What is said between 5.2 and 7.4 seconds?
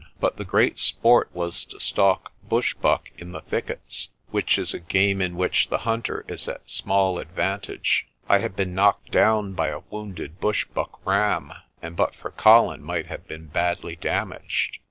in which the hunter is at small